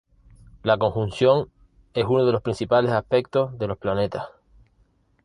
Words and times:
La 0.63 0.79
conjunción 0.79 1.51
es 1.93 2.05
uno 2.09 2.25
de 2.25 2.31
los 2.31 2.41
principales 2.41 2.89
aspectos 2.91 3.55
de 3.59 3.67
los 3.67 3.77
planetas. 3.77 4.29